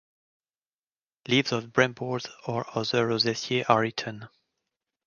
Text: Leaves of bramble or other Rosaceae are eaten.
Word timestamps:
Leaves 1.27 1.51
of 1.51 1.71
bramble 1.71 2.17
or 2.47 2.65
other 2.75 3.07
Rosaceae 3.07 3.69
are 3.69 3.85
eaten. 3.85 4.29